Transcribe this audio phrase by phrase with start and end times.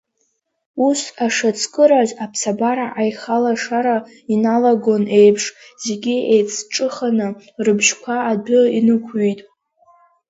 [0.87, 3.97] Ус, ашацкыраз, аԥсабара аихалашара
[4.33, 5.43] иналагоны еиԥш,
[5.85, 7.27] зегьы еицҿыханы
[7.65, 9.39] рыбжьқәа адәы инықәҩит.